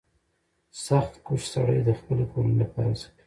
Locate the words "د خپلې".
1.87-2.23